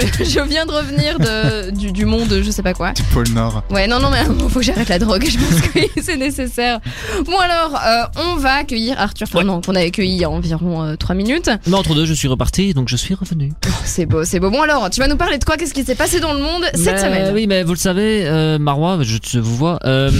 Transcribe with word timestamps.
Je, 0.00 0.24
je 0.24 0.40
viens 0.40 0.66
de 0.66 0.72
revenir 0.72 1.18
de, 1.18 1.70
du, 1.70 1.92
du 1.92 2.04
monde, 2.04 2.40
je 2.42 2.50
sais 2.50 2.62
pas 2.62 2.74
quoi. 2.74 2.92
Du 2.92 3.02
pôle 3.04 3.28
Nord. 3.30 3.62
Ouais, 3.70 3.86
non, 3.86 3.98
non, 4.00 4.10
mais 4.10 4.18
il 4.28 4.48
faut 4.50 4.58
que 4.60 4.64
j'arrête 4.64 4.88
la 4.88 4.98
drogue, 4.98 5.24
je 5.28 5.36
pense 5.38 5.60
que 5.60 5.78
oui, 5.78 5.88
c'est 6.02 6.16
nécessaire. 6.16 6.80
Bon, 7.24 7.38
alors, 7.38 7.74
euh, 7.86 8.20
on 8.32 8.36
va 8.36 8.54
accueillir 8.54 8.98
Arthur 9.00 9.26
Fernand, 9.28 9.60
qu'on 9.60 9.74
a 9.74 9.80
accueilli 9.80 10.12
il 10.14 10.20
y 10.20 10.24
a 10.24 10.30
environ 10.30 10.96
3 10.98 11.14
minutes. 11.14 11.50
Mais 11.66 11.74
entre 11.74 11.94
deux, 11.94 12.04
je 12.06 12.14
suis 12.14 12.28
reparti, 12.28 12.74
donc 12.74 12.88
je 12.88 12.96
suis 12.96 13.14
revenu. 13.14 13.52
Oh, 13.66 13.70
c'est 13.84 14.06
beau, 14.06 14.24
c'est 14.24 14.40
beau. 14.40 14.50
Bon, 14.50 14.62
alors, 14.62 14.90
tu 14.90 15.00
vas 15.00 15.08
nous 15.08 15.16
parler 15.16 15.38
de 15.38 15.44
quoi? 15.44 15.56
Qu'est-ce 15.56 15.74
qui 15.74 15.84
s'est 15.84 15.94
passé 15.94 16.20
dans 16.20 16.32
le 16.32 16.40
monde 16.40 16.64
cette 16.74 16.98
semaine? 16.98 17.32
Oui, 17.34 17.46
mais 17.46 17.62
vous 17.62 17.72
le 17.72 17.78
savez, 17.78 18.26
euh, 18.26 18.58
Marois, 18.58 18.98
je, 19.02 19.18
je 19.26 19.38
vous 19.38 19.56
vois. 19.56 19.78
Euh, 19.84 20.10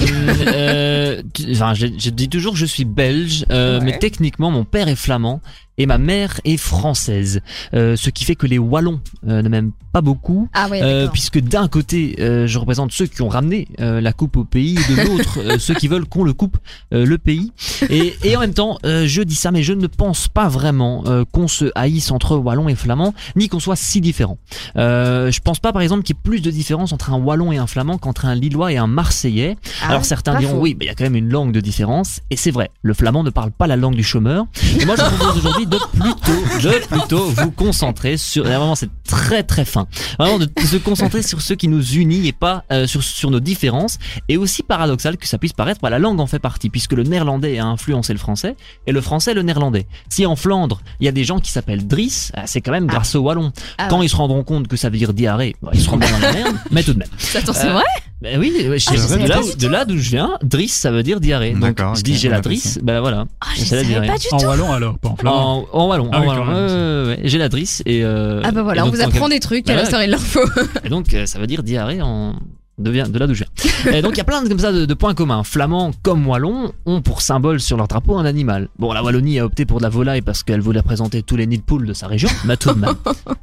euh, 0.46 1.22
tu- 1.34 1.44
enfin, 1.52 1.74
je, 1.74 1.86
je 1.98 2.10
dis 2.10 2.28
toujours 2.28 2.52
que 2.52 2.58
je 2.58 2.66
suis 2.66 2.84
belge, 2.84 3.44
euh, 3.50 3.78
Ouais. 3.78 3.84
mais 3.84 3.98
techniquement, 3.98 4.50
mon 4.50 4.64
père 4.64 4.88
est 4.88 4.96
flamand 4.96 5.40
et 5.78 5.86
ma 5.86 5.98
mère 5.98 6.40
est 6.44 6.56
française. 6.56 7.40
Euh, 7.74 7.96
ce 7.96 8.10
qui 8.10 8.24
fait 8.24 8.34
que 8.34 8.46
les 8.46 8.58
Wallons 8.58 9.00
euh, 9.26 9.42
ne 9.42 9.48
m'aiment 9.48 9.72
pas 9.92 10.00
beaucoup. 10.02 10.48
Ah 10.52 10.68
ouais, 10.68 10.80
Euh, 10.82 11.08
puisque 11.08 11.40
d'un 11.40 11.66
côté, 11.68 12.16
euh, 12.20 12.46
je 12.46 12.58
représente 12.58 12.92
ceux 12.92 13.06
qui 13.06 13.22
ont 13.22 13.28
ramené 13.28 13.68
euh, 13.80 14.00
la 14.00 14.12
coupe 14.12 14.36
au 14.36 14.44
pays, 14.44 14.76
et 14.78 14.94
de 14.94 15.02
l'autre, 15.08 15.38
euh, 15.40 15.58
ceux 15.58 15.74
qui 15.74 15.88
veulent 15.88 16.04
qu'on 16.04 16.24
le 16.24 16.32
coupe 16.34 16.58
euh, 16.92 17.06
le 17.06 17.16
pays. 17.18 17.52
Et, 17.88 18.14
et 18.22 18.36
en 18.36 18.40
même 18.40 18.52
temps, 18.54 18.78
euh, 18.84 19.06
je 19.06 19.22
dis 19.22 19.34
ça, 19.34 19.50
mais 19.50 19.62
je 19.62 19.72
ne 19.72 19.86
pense 19.86 20.28
pas 20.28 20.48
vraiment 20.48 21.04
euh, 21.06 21.24
qu'on 21.32 21.48
se 21.48 21.70
haïsse 21.74 22.10
entre 22.10 22.36
wallons 22.36 22.68
et 22.68 22.74
flamands, 22.74 23.14
ni 23.36 23.48
qu'on 23.48 23.60
soit 23.60 23.76
si 23.76 24.00
différents. 24.00 24.38
Euh, 24.76 25.30
je 25.30 25.40
pense 25.40 25.58
pas, 25.60 25.72
par 25.72 25.82
exemple, 25.82 26.02
qu'il 26.02 26.14
y 26.16 26.18
ait 26.18 26.22
plus 26.22 26.40
de 26.40 26.50
différence 26.50 26.92
entre 26.92 27.12
un 27.12 27.16
wallon 27.18 27.50
et 27.52 27.56
un 27.56 27.66
flamand 27.66 27.98
qu'entre 27.98 28.26
un 28.26 28.34
lillois 28.34 28.72
et 28.72 28.76
un 28.76 28.86
marseillais. 28.86 29.56
Ah, 29.82 29.88
Alors 29.90 30.04
certains 30.04 30.38
diront 30.38 30.54
faux. 30.56 30.60
oui, 30.62 30.76
mais 30.78 30.84
il 30.86 30.88
y 30.88 30.90
a 30.90 30.94
quand 30.94 31.04
même 31.04 31.16
une 31.16 31.30
langue 31.30 31.52
de 31.52 31.60
différence, 31.60 32.20
et 32.30 32.36
c'est 32.36 32.50
vrai. 32.50 32.70
Le 32.82 32.94
flamand 32.94 33.22
ne 33.24 33.30
parle 33.30 33.50
pas 33.52 33.66
la 33.66 33.76
langue 33.76 33.94
du 33.96 34.04
chômeur. 34.04 34.46
Et 34.80 34.84
moi, 34.84 34.96
je 34.96 35.02
propose 35.02 35.38
aujourd'hui 35.38 35.66
de 35.68 35.78
plutôt, 35.98 36.68
de 36.68 36.86
plutôt 36.86 37.24
vous 37.30 37.50
concentrer 37.50 38.16
sur. 38.16 38.44
Vraiment, 38.44 38.74
c'est 38.74 38.90
très 39.06 39.42
très 39.42 39.64
fin. 39.64 39.86
Vraiment, 40.18 40.38
de 40.38 40.48
se 40.64 40.76
concentrer 40.76 41.22
sur 41.22 41.40
ce 41.42 41.54
qui 41.54 41.68
nous 41.68 41.82
unit 41.94 42.26
et 42.26 42.32
pas 42.32 42.64
euh, 42.72 42.86
sur 42.86 43.02
sur 43.02 43.30
nos 43.30 43.40
différences. 43.40 43.98
Et 44.28 44.36
aussi 44.36 44.62
paradoxal 44.62 45.16
que 45.16 45.26
ça 45.26 45.38
puisse 45.38 45.52
paraître, 45.52 45.80
bah, 45.82 45.90
la 45.90 45.98
langue 45.98 46.20
en 46.20 46.26
fait 46.26 46.38
partie, 46.38 46.70
puisque 46.70 46.92
le 46.92 47.02
néerlandais 47.02 47.58
a 47.58 47.66
influencé 47.66 48.12
le 48.12 48.18
français 48.18 48.56
et 48.86 48.92
le 48.92 49.00
français 49.00 49.34
le 49.34 49.42
néerlandais. 49.42 49.86
Si 50.08 50.26
en 50.26 50.36
Flandre, 50.36 50.80
il 51.00 51.06
y 51.06 51.08
a 51.08 51.12
des 51.12 51.24
gens 51.24 51.38
qui 51.38 51.50
s'appellent 51.52 51.86
Driss, 51.86 52.32
ah, 52.34 52.42
c'est 52.46 52.60
quand 52.60 52.72
même 52.72 52.86
grâce 52.86 53.14
aux 53.14 53.20
wallons. 53.20 53.52
Ah 53.78 53.86
Quand 53.90 53.98
ouais. 54.00 54.06
ils 54.06 54.08
se 54.08 54.16
rendront 54.16 54.44
compte 54.44 54.68
que 54.68 54.76
ça 54.76 54.88
veut 54.90 54.98
dire 54.98 55.12
diarrhée, 55.12 55.56
bah, 55.62 55.70
ils 55.74 55.80
seront 55.80 55.96
bien 55.96 56.10
dans 56.10 56.18
la 56.18 56.32
merde, 56.32 56.56
mais 56.70 56.82
tout 56.82 56.94
de 56.94 56.98
même. 56.98 57.08
Attends, 57.34 57.52
c'est 57.52 57.68
Euh, 57.68 57.72
vrai? 57.72 57.84
Ben 58.20 58.38
oui, 58.40 58.52
ouais, 58.68 58.78
je- 58.80 58.86
Ah, 58.90 58.94
je 58.96 59.22
de, 59.22 59.28
là, 59.28 59.40
où- 59.40 59.56
de 59.56 59.68
là 59.68 59.84
d'où 59.84 59.96
je 59.96 60.10
viens, 60.10 60.36
Driss 60.42 60.74
ça 60.74 60.90
veut 60.90 61.04
dire 61.04 61.20
diarrhée. 61.20 61.52
Donc, 61.52 61.60
D'accord, 61.60 61.94
je 61.94 62.02
dis 62.02 62.16
j'ai 62.16 62.28
la 62.28 62.36
a 62.36 62.38
fait 62.38 62.48
Driss, 62.48 62.74
ça. 62.74 62.80
ben 62.82 63.00
voilà. 63.00 63.26
Ah, 63.40 63.46
je 63.56 63.74
la 63.76 64.00
pas 64.08 64.18
du 64.18 64.26
En 64.32 64.36
tout. 64.38 64.46
wallon 64.46 64.72
alors, 64.72 64.98
pas 64.98 65.08
en 65.10 65.16
flamand. 65.16 65.66
En, 65.72 65.78
en 65.84 65.88
wallon, 65.88 66.08
Ah 66.12 66.18
en 66.18 66.20
oui, 66.22 66.26
wallon. 66.26 66.44
même, 66.46 67.08
ouais, 67.08 67.20
J'ai 67.22 67.38
la 67.38 67.48
Driss 67.48 67.82
et. 67.86 68.02
Euh, 68.02 68.40
Ah 68.42 68.50
bah 68.50 68.62
voilà, 68.62 68.84
on 68.86 68.90
vous 68.90 69.00
apprend 69.00 69.28
des 69.28 69.38
trucs 69.38 69.70
à 69.70 69.74
la 69.74 69.82
ouais. 69.82 69.86
story 69.86 70.06
de 70.06 70.12
l'info. 70.12 70.40
Et 70.84 70.88
donc 70.88 71.14
euh, 71.14 71.26
ça 71.26 71.38
veut 71.38 71.46
dire 71.46 71.62
diarrhée 71.62 72.02
en 72.02 72.34
de, 72.78 72.90
de 72.90 73.18
là 73.18 73.26
d'où 73.26 73.34
je 73.34 73.44
viens. 73.44 73.92
Et 73.94 74.02
donc 74.02 74.12
il 74.14 74.18
y 74.18 74.20
a 74.20 74.24
plein 74.24 74.42
de, 74.42 74.48
comme 74.48 74.58
ça 74.58 74.72
de, 74.72 74.84
de 74.86 74.94
points 74.94 75.14
communs. 75.14 75.42
Flamands 75.44 75.92
comme 76.02 76.26
Wallons 76.26 76.72
ont 76.86 77.00
pour 77.02 77.22
symbole 77.22 77.60
sur 77.60 77.76
leur 77.76 77.88
drapeau 77.88 78.16
un 78.18 78.24
animal. 78.24 78.68
Bon, 78.78 78.92
la 78.92 79.02
Wallonie 79.02 79.38
a 79.38 79.44
opté 79.44 79.64
pour 79.66 79.78
de 79.78 79.82
la 79.82 79.88
volaille 79.88 80.22
parce 80.22 80.42
qu'elle 80.42 80.60
voulait 80.60 80.82
présenter 80.82 81.22
tous 81.22 81.36
les 81.36 81.46
nids 81.46 81.58
de 81.58 81.62
poules 81.62 81.86
de 81.86 81.92
sa 81.92 82.06
région, 82.06 82.28
mais 82.44 82.56
tout 82.56 82.72
de 82.72 82.78
même. 82.80 82.94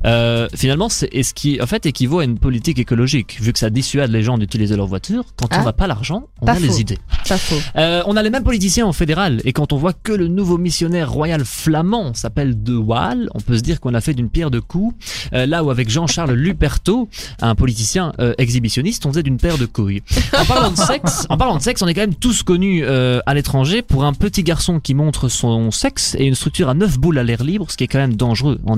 Euh, 0.05 0.47
finalement, 0.55 0.89
c'est 0.89 1.09
ce 1.23 1.33
qui 1.33 1.61
en 1.61 1.65
fait 1.67 1.85
équivaut 1.85 2.19
à 2.19 2.23
une 2.23 2.37
politique 2.39 2.79
écologique, 2.79 3.37
vu 3.41 3.53
que 3.53 3.59
ça 3.59 3.69
dissuade 3.69 4.11
les 4.11 4.23
gens 4.23 4.37
d'utiliser 4.37 4.75
leur 4.75 4.87
voiture. 4.87 5.23
Quand 5.37 5.47
Ah. 5.51 5.59
on 5.61 5.65
n'a 5.65 5.73
pas 5.73 5.87
l'argent, 5.87 6.27
on 6.41 6.45
Pas 6.45 6.53
a 6.53 6.55
faux. 6.55 6.61
les 6.61 6.81
idées. 6.81 6.97
Pas 7.27 7.37
faux. 7.37 7.55
Euh, 7.77 8.01
on 8.05 8.15
a 8.17 8.23
les 8.23 8.29
mêmes 8.29 8.43
politiciens 8.43 8.85
en 8.85 8.93
fédéral 8.93 9.41
et 9.45 9.53
quand 9.53 9.73
on 9.73 9.77
voit 9.77 9.93
que 9.93 10.11
le 10.11 10.27
nouveau 10.27 10.57
missionnaire 10.57 11.11
royal 11.11 11.43
flamand 11.45 12.13
s'appelle 12.13 12.61
De 12.61 12.75
Waal, 12.75 13.29
on 13.33 13.39
peut 13.39 13.57
se 13.57 13.61
dire 13.63 13.79
qu'on 13.79 13.93
a 13.93 14.01
fait 14.01 14.13
d'une 14.13 14.29
pierre 14.29 14.51
deux 14.51 14.61
coups. 14.61 14.95
Euh, 15.33 15.45
là 15.45 15.63
où 15.63 15.69
avec 15.71 15.89
Jean-Charles 15.89 16.33
Luperto, 16.33 17.09
un 17.41 17.55
politicien 17.55 18.11
exhibitionniste, 18.37 19.05
on 19.05 19.09
faisait 19.09 19.23
d'une 19.25 19.37
paire 19.37 19.57
de 19.57 19.65
couilles. 19.65 20.03
En 20.39 20.45
parlant 20.45 20.71
de 20.71 20.77
sexe, 20.77 21.25
en 21.29 21.37
parlant 21.37 21.57
de 21.57 21.61
sexe, 21.61 21.81
on 21.81 21.87
est 21.87 21.93
quand 21.93 22.01
même 22.01 22.15
tous 22.15 22.43
connus 22.43 22.83
euh, 22.85 23.19
à 23.25 23.33
l'étranger 23.33 23.81
pour 23.81 24.05
un 24.05 24.13
petit 24.13 24.43
garçon 24.43 24.79
qui 24.79 24.93
montre 24.93 25.29
son 25.29 25.71
sexe 25.71 26.15
et 26.19 26.25
une 26.25 26.35
structure 26.35 26.69
à 26.69 26.75
neuf 26.75 26.99
boules 26.99 27.17
à 27.17 27.23
l'air 27.23 27.43
libre, 27.43 27.69
ce 27.71 27.75
qui 27.75 27.83
est 27.83 27.87
quand 27.87 27.99
même 27.99 28.15
dangereux 28.15 28.59
en. 28.65 28.75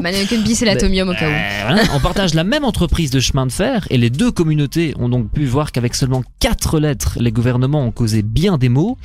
Mannequin 0.00 0.40
bis 0.42 0.62
et 0.62 0.64
l'atomium 0.64 1.08
au 1.08 1.14
cas 1.14 1.28
où. 1.28 1.32
Euh, 1.32 1.84
on 1.94 2.00
partage 2.00 2.34
la 2.34 2.44
même 2.44 2.64
entreprise 2.64 3.10
de 3.10 3.18
chemin 3.18 3.44
de 3.44 3.52
fer 3.52 3.86
et 3.90 3.98
les 3.98 4.10
deux 4.10 4.30
communautés 4.30 4.94
ont 4.98 5.08
donc 5.08 5.30
pu 5.30 5.44
voir 5.46 5.72
qu'avec 5.72 5.96
seulement 5.96 6.22
quatre 6.38 6.78
lettres, 6.78 7.18
les 7.20 7.32
gouvernements 7.32 7.82
ont 7.82 7.90
causé 7.90 8.22
bien 8.22 8.56
des 8.56 8.68
mots. 8.68 8.98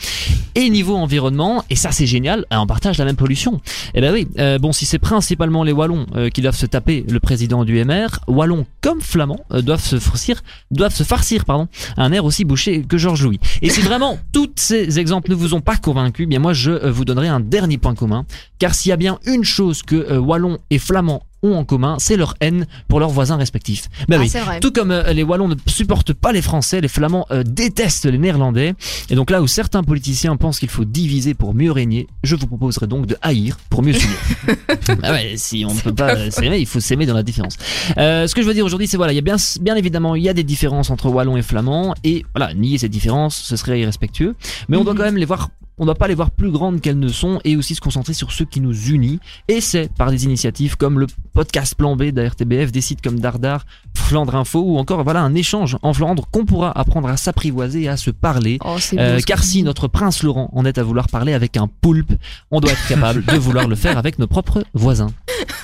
Et 0.55 0.69
niveau 0.69 0.95
environnement, 0.95 1.63
et 1.69 1.75
ça 1.75 1.91
c'est 1.91 2.05
génial, 2.05 2.45
on 2.51 2.67
partage 2.67 2.97
la 2.99 3.05
même 3.05 3.15
pollution. 3.15 3.59
Eh 3.95 4.01
ben 4.01 4.13
oui, 4.13 4.27
euh, 4.37 4.59
bon 4.59 4.71
si 4.71 4.85
c'est 4.85 4.99
principalement 4.99 5.63
les 5.63 5.71
Wallons 5.71 6.05
euh, 6.15 6.29
qui 6.29 6.41
doivent 6.41 6.55
se 6.55 6.67
taper 6.67 7.03
le 7.09 7.19
président 7.19 7.65
du 7.65 7.83
MR, 7.83 8.19
Wallons 8.27 8.65
comme 8.81 9.01
Flamands 9.01 9.39
euh, 9.51 9.61
doivent 9.61 9.83
se 9.83 9.97
farcir, 9.97 10.43
doivent 10.69 10.93
se 10.93 11.03
farcir 11.03 11.45
pardon, 11.45 11.67
un 11.97 12.11
air 12.11 12.23
aussi 12.23 12.45
bouché 12.45 12.83
que 12.83 12.97
Georges 12.97 13.23
Louis. 13.23 13.39
Et 13.63 13.69
si 13.69 13.81
vraiment 13.81 14.19
tous 14.31 14.51
ces 14.55 14.99
exemples 14.99 15.31
ne 15.31 15.35
vous 15.35 15.55
ont 15.55 15.61
pas 15.61 15.77
convaincu, 15.77 16.27
bien 16.27 16.39
moi 16.39 16.53
je 16.53 16.71
vous 16.87 17.05
donnerai 17.05 17.29
un 17.29 17.39
dernier 17.39 17.79
point 17.79 17.95
commun, 17.95 18.25
car 18.59 18.75
s'il 18.75 18.89
y 18.89 18.93
a 18.93 18.97
bien 18.97 19.19
une 19.25 19.43
chose 19.43 19.81
que 19.81 20.17
Wallons 20.17 20.59
et 20.69 20.77
Flamands 20.77 21.23
ont 21.43 21.55
en 21.55 21.65
commun, 21.65 21.97
c'est 21.99 22.15
leur 22.17 22.33
haine 22.39 22.65
pour 22.87 22.99
leurs 22.99 23.09
voisins 23.09 23.35
respectifs. 23.35 23.89
Ben 24.07 24.19
Ah, 24.19 24.23
oui. 24.23 24.29
vrai. 24.43 24.59
Tout 24.59 24.71
comme 24.71 24.91
euh, 24.91 25.13
les 25.13 25.23
Wallons 25.23 25.47
ne 25.47 25.55
supportent 25.67 26.13
pas 26.13 26.31
les 26.31 26.41
Français, 26.41 26.81
les 26.81 26.87
Flamands 26.87 27.25
euh, 27.31 27.43
détestent 27.45 28.05
les 28.05 28.17
Néerlandais. 28.17 28.73
Et 29.09 29.15
donc 29.15 29.29
là 29.29 29.41
où 29.41 29.47
certains 29.47 29.83
politiciens 29.83 30.35
pensent 30.37 30.59
qu'il 30.59 30.69
faut 30.69 30.85
diviser 30.85 31.33
pour 31.33 31.53
mieux 31.53 31.71
régner, 31.71 32.07
je 32.23 32.35
vous 32.35 32.47
proposerai 32.47 32.87
donc 32.87 33.05
de 33.05 33.17
haïr 33.21 33.57
pour 33.69 33.83
mieux 33.83 33.93
s'unir. 33.93 34.17
ah 35.03 35.11
ouais, 35.11 35.33
si 35.35 35.65
on 35.67 35.73
ne 35.73 35.79
peut 35.79 35.93
pas 35.93 36.31
s'aimer, 36.31 36.57
il 36.59 36.65
faut 36.65 36.79
s'aimer 36.79 37.05
dans 37.05 37.13
la 37.13 37.23
différence. 37.23 37.57
Euh, 37.97 38.25
ce 38.27 38.33
que 38.35 38.41
je 38.41 38.47
veux 38.47 38.53
dire 38.53 38.65
aujourd'hui, 38.65 38.87
c'est 38.87 38.97
voilà, 38.97 39.11
il 39.13 39.15
y 39.15 39.19
a 39.19 39.21
bien, 39.21 39.35
bien 39.61 39.75
évidemment, 39.75 40.15
il 40.15 40.23
y 40.23 40.29
a 40.29 40.33
des 40.33 40.43
différences 40.43 40.89
entre 40.89 41.09
Wallons 41.09 41.37
et 41.37 41.41
Flamands, 41.41 41.93
et 42.03 42.25
voilà, 42.35 42.53
nier 42.53 42.77
ces 42.77 42.89
différences, 42.89 43.35
ce 43.35 43.55
serait 43.55 43.79
irrespectueux. 43.79 44.35
Mais 44.69 44.77
on 44.77 44.83
doit 44.83 44.93
Mhm. 44.93 44.97
quand 44.99 45.05
même 45.05 45.17
les 45.17 45.25
voir. 45.25 45.49
On 45.77 45.83
ne 45.83 45.87
doit 45.87 45.95
pas 45.95 46.07
les 46.07 46.13
voir 46.15 46.29
plus 46.31 46.51
grandes 46.51 46.81
qu'elles 46.81 46.99
ne 46.99 47.07
sont 47.07 47.39
et 47.43 47.55
aussi 47.55 47.73
se 47.75 47.81
concentrer 47.81 48.13
sur 48.13 48.31
ce 48.31 48.43
qui 48.43 48.61
nous 48.61 48.89
unit. 48.89 49.19
Et 49.47 49.59
c'est 49.61 49.91
par 49.93 50.11
des 50.11 50.25
initiatives 50.25 50.77
comme 50.77 50.99
le 50.99 51.07
podcast 51.33 51.73
Plan 51.75 51.95
B 51.95 52.05
d'ARTBF, 52.11 52.71
des 52.71 52.81
sites 52.81 53.01
comme 53.01 53.19
Dardar, 53.19 53.65
Flandre 53.95 54.35
Info 54.35 54.61
ou 54.61 54.77
encore 54.77 55.03
voilà 55.03 55.21
un 55.21 55.33
échange 55.33 55.77
en 55.81 55.93
Flandre 55.93 56.27
qu'on 56.31 56.45
pourra 56.45 56.71
apprendre 56.77 57.07
à 57.09 57.17
s'apprivoiser 57.17 57.83
et 57.83 57.89
à 57.89 57.97
se 57.97 58.11
parler. 58.11 58.59
Oh, 58.63 58.77
Euh, 58.93 59.19
car 59.25 59.43
si 59.43 59.63
notre 59.63 59.87
prince 59.87 60.21
Laurent 60.23 60.49
en 60.53 60.65
est 60.65 60.77
à 60.77 60.83
vouloir 60.83 61.07
parler 61.07 61.33
avec 61.33 61.57
un 61.57 61.67
poulpe, 61.67 62.13
on 62.51 62.59
doit 62.59 62.71
être 62.71 62.87
capable 62.87 63.25
de 63.25 63.37
vouloir 63.37 63.67
le 63.67 63.75
faire 63.75 63.97
avec 63.97 64.19
nos 64.19 64.27
propres 64.27 64.63
voisins. 64.73 65.11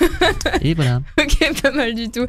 Et 0.62 0.74
voilà. 0.74 1.00
Ok, 1.20 1.62
pas 1.62 1.70
mal 1.72 1.94
du 1.94 2.10
tout. 2.10 2.26